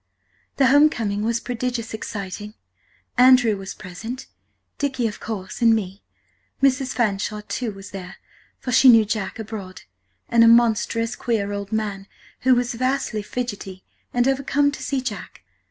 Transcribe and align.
"The 0.55 0.65
Home 0.65 0.89
coming 0.89 1.21
was 1.21 1.39
prodigious 1.39 1.93
exciting. 1.93 2.55
Andrew 3.19 3.55
was 3.55 3.75
present, 3.75 4.25
Dicky, 4.79 5.05
of 5.07 5.19
course, 5.19 5.61
and 5.61 5.75
me. 5.75 6.01
Mrs. 6.59 6.95
Fanshawe, 6.95 7.41
too, 7.47 7.71
was 7.71 7.91
there, 7.91 8.15
for 8.57 8.71
she 8.71 8.89
knew 8.89 9.05
Jack 9.05 9.37
Abroad, 9.37 9.83
and 10.27 10.43
a 10.43 10.47
monstrous 10.47 11.15
queer 11.15 11.51
Old 11.53 11.71
Man, 11.71 12.07
who 12.39 12.55
was 12.55 12.73
vastly 12.73 13.21
fidgetty 13.21 13.83
and 14.11 14.27
overcome 14.27 14.71
to 14.71 14.81
see 14.81 15.01
Jack. 15.01 15.43